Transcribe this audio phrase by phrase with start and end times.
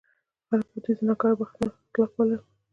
[0.47, 2.39] خلکو به دوی زناکار او بد اخلاق بلل.